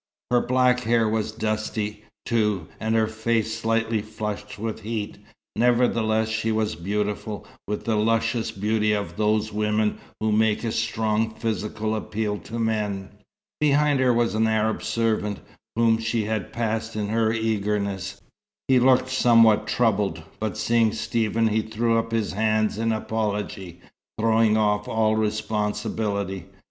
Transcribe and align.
Her 0.31 0.41
black 0.41 0.79
hair 0.79 1.07
was 1.07 1.31
dusty, 1.31 2.03
too, 2.25 2.65
and 2.79 2.95
her 2.95 3.05
face 3.05 3.59
slightly 3.59 4.01
flushed 4.01 4.57
with 4.57 4.81
heat, 4.81 5.19
nevertheless 5.55 6.27
she 6.27 6.51
was 6.51 6.73
beautiful, 6.73 7.45
with 7.67 7.85
the 7.85 7.95
luscious 7.97 8.49
beauty 8.49 8.93
of 8.93 9.15
those 9.15 9.53
women 9.53 9.99
who 10.19 10.31
make 10.31 10.63
a 10.63 10.71
strong 10.71 11.29
physical 11.35 11.95
appeal 11.95 12.39
to 12.39 12.57
men. 12.57 13.09
Behind 13.59 13.99
her 13.99 14.11
was 14.11 14.33
an 14.33 14.47
Arab 14.47 14.81
servant, 14.81 15.39
whom 15.75 15.99
she 15.99 16.23
had 16.23 16.51
passed 16.51 16.95
in 16.95 17.09
her 17.09 17.31
eagerness. 17.31 18.19
He 18.67 18.79
looked 18.79 19.09
somewhat 19.09 19.67
troubled, 19.67 20.23
but 20.39 20.57
seeing 20.57 20.93
Stephen 20.93 21.45
he 21.49 21.61
threw 21.61 21.99
up 21.99 22.11
his 22.11 22.33
hands 22.33 22.79
in 22.79 22.91
apology, 22.91 23.79
throwing 24.19 24.57
off 24.57 24.87
all 24.87 25.15
responsibility. 25.15 26.47